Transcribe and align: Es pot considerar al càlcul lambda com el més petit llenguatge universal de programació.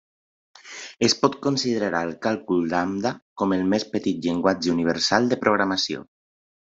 Es 1.07 1.15
pot 1.25 1.35
considerar 1.43 1.99
al 1.99 2.15
càlcul 2.25 2.65
lambda 2.71 3.11
com 3.43 3.53
el 3.59 3.67
més 3.75 3.85
petit 3.93 4.25
llenguatge 4.27 4.75
universal 4.77 5.29
de 5.35 5.39
programació. 5.45 6.03